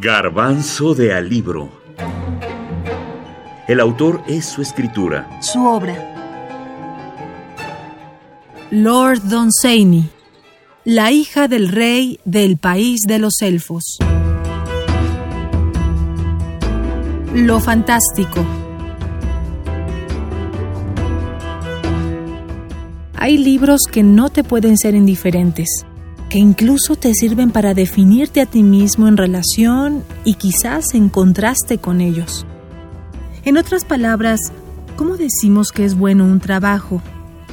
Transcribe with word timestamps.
Garbanzo 0.00 0.94
de 0.94 1.12
Alibro. 1.12 1.72
El 3.66 3.80
autor 3.80 4.22
es 4.28 4.44
su 4.44 4.62
escritura. 4.62 5.28
Su 5.42 5.66
obra. 5.66 6.14
Lord 8.70 9.22
Dunsany, 9.24 10.08
la 10.84 11.10
hija 11.10 11.48
del 11.48 11.68
rey 11.68 12.20
del 12.24 12.58
país 12.58 13.00
de 13.08 13.18
los 13.18 13.42
elfos. 13.42 13.98
Lo 17.34 17.58
fantástico. 17.58 18.46
Hay 23.16 23.36
libros 23.36 23.80
que 23.90 24.04
no 24.04 24.30
te 24.30 24.44
pueden 24.44 24.78
ser 24.78 24.94
indiferentes 24.94 25.84
que 26.28 26.38
incluso 26.38 26.96
te 26.96 27.14
sirven 27.14 27.50
para 27.50 27.74
definirte 27.74 28.40
a 28.40 28.46
ti 28.46 28.62
mismo 28.62 29.08
en 29.08 29.16
relación 29.16 30.04
y 30.24 30.34
quizás 30.34 30.94
en 30.94 31.08
contraste 31.08 31.78
con 31.78 32.00
ellos. 32.00 32.46
En 33.44 33.56
otras 33.56 33.84
palabras, 33.84 34.40
¿cómo 34.96 35.16
decimos 35.16 35.72
que 35.72 35.84
es 35.84 35.94
bueno 35.94 36.24
un 36.24 36.40
trabajo, 36.40 37.02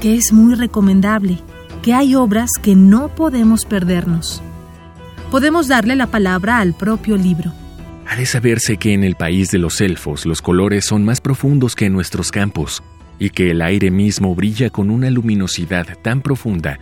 que 0.02 0.16
es 0.16 0.34
muy 0.34 0.56
recomendable, 0.56 1.40
que 1.82 1.94
hay 1.94 2.16
obras 2.16 2.50
que 2.62 2.76
no 2.76 3.16
podemos 3.16 3.66
perdernos? 3.66 4.42
Podemos 5.32 5.68
darle 5.68 5.96
la 5.96 6.08
palabra 6.08 6.60
al 6.60 6.74
propio 6.74 7.16
libro. 7.16 7.54
Ha 8.08 8.18
de 8.18 8.26
saberse 8.26 8.78
que 8.78 8.94
en 8.94 9.04
el 9.04 9.16
país 9.16 9.52
de 9.52 9.58
los 9.58 9.80
elfos 9.82 10.26
los 10.26 10.42
colores 10.42 10.86
son 10.86 11.06
más 11.06 11.22
profundos 11.22 11.76
que 11.76 11.86
en 11.86 11.94
nuestros 11.94 12.32
campos, 12.32 12.84
y 13.18 13.30
que 13.30 13.52
el 13.52 13.62
aire 13.62 13.90
mismo 13.92 14.36
brilla 14.36 14.70
con 14.70 14.90
una 14.90 15.10
luminosidad 15.10 15.88
tan 16.02 16.22
profunda 16.22 16.80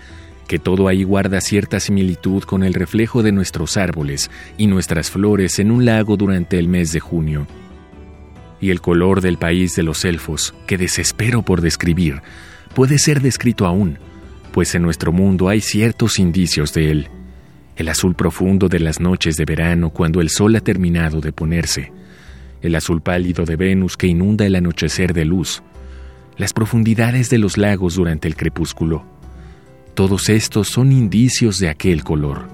que 0.48 0.60
todo 0.60 0.88
ahí 0.88 1.04
guarda 1.04 1.42
cierta 1.42 1.80
similitud 1.80 2.44
con 2.44 2.64
el 2.64 2.74
reflejo 2.74 3.24
de 3.24 3.32
nuestros 3.32 3.78
árboles 3.78 4.30
y 4.58 4.68
nuestras 4.68 5.10
flores 5.10 5.60
en 5.60 5.72
un 5.72 5.86
lago 5.86 6.18
durante 6.18 6.60
el 6.60 6.68
mes 6.68 6.92
de 6.92 7.00
junio. 7.00 7.48
Y 8.60 8.70
el 8.70 8.82
color 8.82 9.22
del 9.22 9.38
país 9.38 9.76
de 9.76 9.84
los 9.84 10.05
elfos, 10.05 10.54
que 10.68 10.77
desespero 10.77 11.41
por 11.41 11.62
describir, 11.62 12.22
puede 12.74 12.98
ser 12.98 13.22
descrito 13.22 13.66
aún, 13.66 13.98
pues 14.52 14.76
en 14.76 14.84
nuestro 14.84 15.12
mundo 15.12 15.50
hay 15.50 15.62
ciertos 15.62 16.20
indicios 16.20 16.74
de 16.74 16.91
él. 16.91 17.07
El 17.76 17.90
azul 17.90 18.16
profundo 18.16 18.70
de 18.70 18.80
las 18.80 19.00
noches 19.00 19.35
de 19.35 19.46
verano 19.46 19.90
cuando 19.90 20.22
el 20.22 20.30
sol 20.30 20.55
ha 20.55 20.62
terminado 20.62 21.22
de 21.22 21.34
ponerse, 21.34 21.91
el 22.62 22.76
azul 22.76 23.02
pálido 23.02 23.46
de 23.46 23.55
Venus 23.55 23.98
que 23.98 24.07
inunda 24.07 24.46
el 24.46 24.55
anochecer 24.55 25.13
de 25.13 25.26
luz, 25.26 25.63
las 26.38 26.54
profundidades 26.54 27.30
de 27.30 27.40
los 27.40 27.57
lagos 27.57 27.96
durante 27.96 28.28
el 28.28 28.35
crepúsculo, 28.35 29.05
todos 29.94 30.30
estos 30.30 30.70
son 30.70 30.91
indicios 30.91 31.60
de 31.60 31.70
aquel 31.70 32.04
color. 32.04 32.48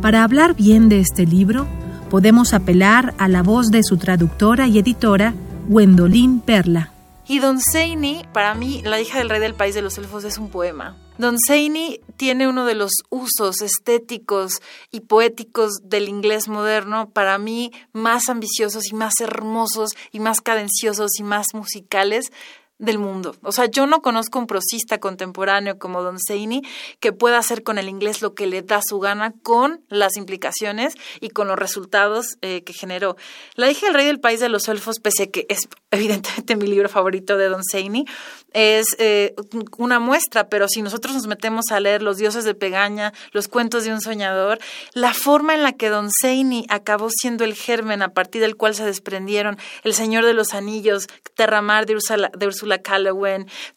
Para 0.00 0.22
hablar 0.22 0.54
bien 0.54 0.88
de 0.88 1.00
este 1.00 1.26
libro, 1.26 1.66
podemos 2.10 2.54
apelar 2.54 3.14
a 3.18 3.28
la 3.28 3.42
voz 3.42 3.68
de 3.68 3.82
su 3.82 3.96
traductora 3.96 4.68
y 4.68 4.78
editora, 4.78 5.34
Gwendolyn 5.68 6.40
Perla. 6.40 6.92
Y 7.28 7.40
Don 7.40 7.60
Seini, 7.60 8.24
para 8.32 8.54
mí, 8.54 8.82
La 8.84 9.00
hija 9.00 9.18
del 9.18 9.28
rey 9.28 9.40
del 9.40 9.54
país 9.54 9.74
de 9.74 9.82
los 9.82 9.98
elfos 9.98 10.22
es 10.22 10.38
un 10.38 10.48
poema. 10.48 10.96
Don 11.18 11.38
Seini 11.44 11.98
tiene 12.16 12.46
uno 12.46 12.66
de 12.66 12.76
los 12.76 12.92
usos 13.10 13.62
estéticos 13.62 14.60
y 14.92 15.00
poéticos 15.00 15.78
del 15.82 16.08
inglés 16.08 16.46
moderno, 16.46 17.10
para 17.10 17.38
mí, 17.38 17.72
más 17.92 18.28
ambiciosos 18.28 18.92
y 18.92 18.94
más 18.94 19.14
hermosos 19.20 19.90
y 20.12 20.20
más 20.20 20.40
cadenciosos 20.40 21.18
y 21.18 21.24
más 21.24 21.46
musicales 21.52 22.30
del 22.78 22.98
mundo. 22.98 23.34
O 23.42 23.52
sea, 23.52 23.66
yo 23.66 23.86
no 23.86 24.02
conozco 24.02 24.38
un 24.38 24.46
prosista 24.46 24.98
contemporáneo 24.98 25.78
como 25.78 26.02
Don 26.02 26.18
Seini 26.18 26.62
que 27.00 27.12
pueda 27.12 27.38
hacer 27.38 27.62
con 27.62 27.78
el 27.78 27.88
inglés 27.88 28.20
lo 28.20 28.34
que 28.34 28.46
le 28.46 28.62
da 28.62 28.80
su 28.86 28.98
gana 28.98 29.32
con 29.42 29.84
las 29.88 30.16
implicaciones 30.16 30.94
y 31.20 31.30
con 31.30 31.48
los 31.48 31.58
resultados 31.58 32.36
eh, 32.42 32.62
que 32.64 32.72
generó. 32.72 33.16
La 33.54 33.70
hija 33.70 33.86
del 33.86 33.94
rey 33.94 34.06
del 34.06 34.20
país 34.20 34.40
de 34.40 34.48
los 34.48 34.68
elfos, 34.68 35.00
pese 35.00 35.30
que 35.30 35.46
es 35.48 35.68
evidentemente 35.96 36.56
mi 36.56 36.66
libro 36.66 36.88
favorito 36.88 37.36
de 37.36 37.48
Don 37.48 37.62
Seini, 37.62 38.06
es 38.52 38.96
eh, 38.98 39.34
una 39.76 40.00
muestra, 40.00 40.48
pero 40.48 40.66
si 40.68 40.80
nosotros 40.80 41.14
nos 41.14 41.26
metemos 41.26 41.66
a 41.70 41.80
leer 41.80 42.02
Los 42.02 42.16
dioses 42.16 42.44
de 42.44 42.54
Pegaña, 42.54 43.12
Los 43.32 43.48
cuentos 43.48 43.84
de 43.84 43.92
un 43.92 44.00
soñador, 44.00 44.58
la 44.94 45.12
forma 45.12 45.54
en 45.54 45.62
la 45.62 45.72
que 45.72 45.90
Don 45.90 46.10
Seini 46.10 46.64
acabó 46.68 47.08
siendo 47.10 47.44
el 47.44 47.54
germen 47.54 48.02
a 48.02 48.14
partir 48.14 48.40
del 48.40 48.56
cual 48.56 48.74
se 48.74 48.84
desprendieron 48.84 49.58
El 49.84 49.94
Señor 49.94 50.24
de 50.24 50.34
los 50.34 50.54
Anillos, 50.54 51.06
Terramar 51.34 51.86
de 51.86 51.96
Ursula, 51.96 52.30
de 52.36 52.46
Ursula 52.46 52.78
K 52.78 52.96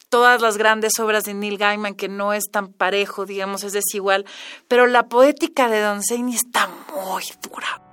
todas 0.08 0.40
las 0.40 0.56
grandes 0.56 0.98
obras 0.98 1.24
de 1.24 1.34
Neil 1.34 1.58
Gaiman, 1.58 1.94
que 1.94 2.08
no 2.08 2.32
es 2.32 2.44
tan 2.50 2.72
parejo, 2.72 3.26
digamos, 3.26 3.64
es 3.64 3.72
desigual, 3.72 4.24
pero 4.68 4.86
la 4.86 5.08
poética 5.08 5.68
de 5.68 5.80
Don 5.80 6.02
Seini 6.02 6.34
está 6.34 6.68
muy 6.94 7.24
dura. 7.42 7.89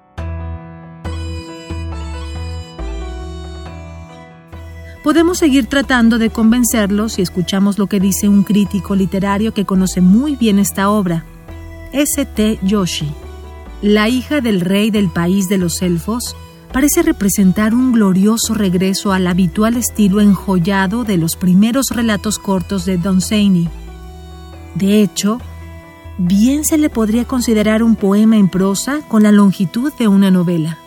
Podemos 5.04 5.38
seguir 5.38 5.68
tratando 5.68 6.18
de 6.18 6.30
convencerlos 6.30 7.14
si 7.14 7.22
escuchamos 7.22 7.78
lo 7.78 7.88
que 7.88 8.00
dice 8.00 8.28
un 8.28 8.44
crítico 8.44 8.96
literario 8.96 9.54
que 9.54 9.66
conoce 9.66 10.02
muy 10.02 10.36
bien 10.36 10.60
esta 10.60 10.90
obra, 10.90 11.24
S.T. 11.94 12.60
Yoshi, 12.64 13.08
la 13.82 14.10
hija 14.10 14.42
del 14.42 14.62
rey 14.62 14.92
del 14.92 15.10
país 15.10 15.48
de 15.48 15.58
los 15.58 15.82
elfos, 15.82 16.36
parece 16.74 17.04
representar 17.04 17.74
un 17.74 17.94
glorioso 17.94 18.54
regreso 18.54 19.14
al 19.14 19.28
habitual 19.28 19.78
estilo 19.78 20.20
enjollado 20.20 21.04
de 21.04 21.18
los 21.18 21.36
primeros 21.36 21.88
relatos 21.92 22.40
cortos 22.40 22.86
de 22.86 22.98
Don 22.98 23.22
Seini. 23.22 23.70
De 24.76 25.02
hecho, 25.02 25.40
bien 26.18 26.66
se 26.66 26.78
le 26.78 26.90
podría 26.90 27.26
considerar 27.26 27.84
un 27.84 27.96
poema 27.96 28.38
en 28.38 28.50
prosa 28.50 29.02
con 29.08 29.24
la 29.24 29.32
longitud 29.32 29.94
de 29.98 30.08
una 30.08 30.32
novela. 30.32 30.78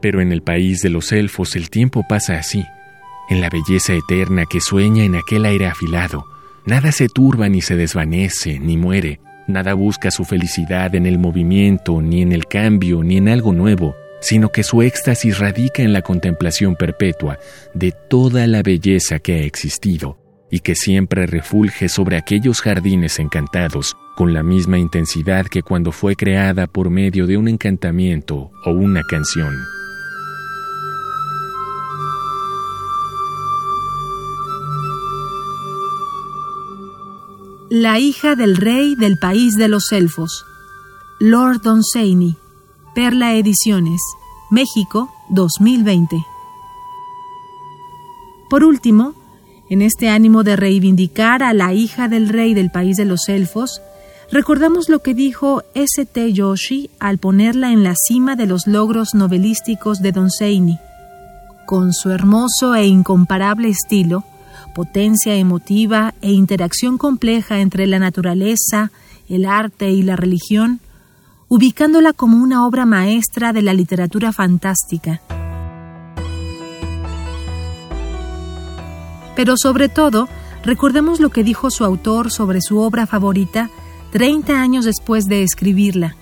Pero 0.00 0.20
en 0.20 0.32
el 0.32 0.42
país 0.42 0.80
de 0.80 0.90
los 0.90 1.12
elfos 1.12 1.56
el 1.56 1.70
tiempo 1.70 2.04
pasa 2.08 2.36
así, 2.36 2.64
en 3.28 3.40
la 3.40 3.50
belleza 3.50 3.94
eterna 3.94 4.44
que 4.48 4.60
sueña 4.60 5.04
en 5.04 5.14
aquel 5.14 5.44
aire 5.44 5.66
afilado. 5.66 6.24
Nada 6.66 6.92
se 6.92 7.08
turba 7.08 7.48
ni 7.48 7.60
se 7.60 7.76
desvanece, 7.76 8.58
ni 8.58 8.76
muere, 8.76 9.20
Nada 9.50 9.74
busca 9.74 10.10
su 10.12 10.24
felicidad 10.24 10.94
en 10.94 11.06
el 11.06 11.18
movimiento, 11.18 12.00
ni 12.00 12.22
en 12.22 12.32
el 12.32 12.46
cambio, 12.46 13.02
ni 13.02 13.16
en 13.16 13.28
algo 13.28 13.52
nuevo, 13.52 13.96
sino 14.20 14.50
que 14.50 14.62
su 14.62 14.80
éxtasis 14.80 15.38
radica 15.38 15.82
en 15.82 15.92
la 15.92 16.02
contemplación 16.02 16.76
perpetua 16.76 17.38
de 17.74 17.92
toda 18.08 18.46
la 18.46 18.62
belleza 18.62 19.18
que 19.18 19.34
ha 19.34 19.42
existido 19.42 20.18
y 20.52 20.60
que 20.60 20.76
siempre 20.76 21.26
refulge 21.26 21.88
sobre 21.88 22.16
aquellos 22.16 22.60
jardines 22.60 23.18
encantados 23.18 23.96
con 24.16 24.34
la 24.34 24.42
misma 24.42 24.78
intensidad 24.78 25.46
que 25.46 25.62
cuando 25.62 25.90
fue 25.90 26.14
creada 26.14 26.66
por 26.66 26.90
medio 26.90 27.26
de 27.26 27.36
un 27.36 27.48
encantamiento 27.48 28.52
o 28.64 28.70
una 28.70 29.02
canción. 29.02 29.54
La 37.72 38.00
hija 38.00 38.34
del 38.34 38.56
rey 38.56 38.96
del 38.96 39.16
país 39.16 39.54
de 39.54 39.68
los 39.68 39.92
elfos. 39.92 40.44
Lord 41.20 41.62
Dunsany. 41.62 42.34
Perla 42.96 43.34
Ediciones. 43.34 44.00
México 44.50 45.08
2020. 45.28 46.16
Por 48.48 48.64
último, 48.64 49.14
en 49.68 49.82
este 49.82 50.08
ánimo 50.08 50.42
de 50.42 50.56
reivindicar 50.56 51.44
a 51.44 51.54
la 51.54 51.72
hija 51.72 52.08
del 52.08 52.28
rey 52.28 52.54
del 52.54 52.72
país 52.72 52.96
de 52.96 53.04
los 53.04 53.28
elfos, 53.28 53.80
recordamos 54.32 54.88
lo 54.88 54.98
que 54.98 55.14
dijo 55.14 55.62
S.T. 55.76 56.32
Yoshi 56.32 56.90
al 56.98 57.18
ponerla 57.18 57.70
en 57.70 57.84
la 57.84 57.94
cima 57.94 58.34
de 58.34 58.46
los 58.46 58.66
logros 58.66 59.14
novelísticos 59.14 60.02
de 60.02 60.10
Dunsany. 60.10 60.80
Con 61.66 61.92
su 61.92 62.10
hermoso 62.10 62.74
e 62.74 62.86
incomparable 62.86 63.68
estilo, 63.68 64.24
potencia 64.70 65.34
emotiva 65.34 66.14
e 66.22 66.32
interacción 66.32 66.98
compleja 66.98 67.60
entre 67.60 67.86
la 67.86 67.98
naturaleza, 67.98 68.90
el 69.28 69.44
arte 69.44 69.90
y 69.90 70.02
la 70.02 70.16
religión, 70.16 70.80
ubicándola 71.48 72.12
como 72.12 72.42
una 72.42 72.66
obra 72.66 72.86
maestra 72.86 73.52
de 73.52 73.62
la 73.62 73.74
literatura 73.74 74.32
fantástica. 74.32 75.20
Pero 79.36 79.56
sobre 79.56 79.88
todo, 79.88 80.28
recordemos 80.64 81.20
lo 81.20 81.30
que 81.30 81.44
dijo 81.44 81.70
su 81.70 81.84
autor 81.84 82.30
sobre 82.30 82.60
su 82.60 82.78
obra 82.78 83.06
favorita 83.06 83.70
30 84.12 84.60
años 84.60 84.84
después 84.84 85.26
de 85.26 85.42
escribirla. 85.42 86.16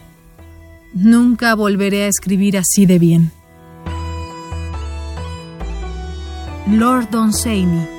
Nunca 0.95 1.55
volveré 1.55 2.05
a 2.05 2.09
escribir 2.09 2.59
así 2.59 2.87
de 2.87 2.99
bien. 2.99 3.33
Lord 6.67 7.11
Dunsany 7.11 7.99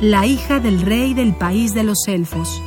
la 0.00 0.26
hija 0.26 0.60
del 0.60 0.80
rey 0.80 1.12
del 1.12 1.34
país 1.34 1.74
de 1.74 1.82
los 1.82 2.06
elfos. 2.06 2.62